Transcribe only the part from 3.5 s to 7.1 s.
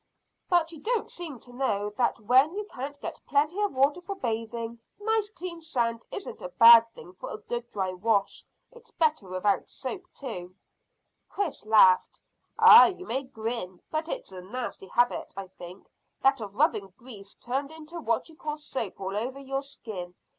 of water for bathing, nice clean sand isn't a bad